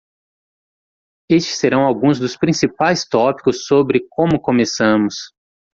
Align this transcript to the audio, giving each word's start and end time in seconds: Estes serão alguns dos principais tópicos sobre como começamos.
Estes 1.29 1.59
serão 1.59 1.83
alguns 1.85 2.17
dos 2.17 2.35
principais 2.35 3.05
tópicos 3.05 3.67
sobre 3.67 4.03
como 4.09 4.41
começamos. 4.41 5.31